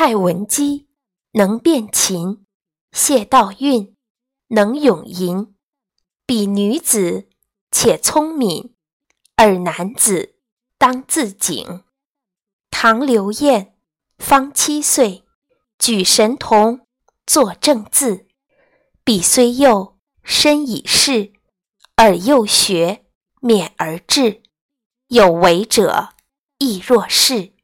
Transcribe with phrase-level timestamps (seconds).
[0.00, 0.86] 蔡文姬
[1.32, 2.46] 能辨琴，
[2.92, 3.94] 谢道韫
[4.46, 5.56] 能咏吟。
[6.24, 7.28] 彼女子
[7.72, 8.76] 且聪明，
[9.34, 10.36] 而男子
[10.78, 11.82] 当自警。
[12.70, 13.74] 唐刘晏
[14.18, 15.24] 方七岁，
[15.80, 16.86] 举神童，
[17.26, 18.28] 作正字。
[19.02, 21.32] 彼虽幼，身已仕，
[21.96, 23.04] 而幼学，
[23.40, 24.44] 勉而志。
[25.08, 26.10] 有为者
[26.58, 27.57] 亦若是。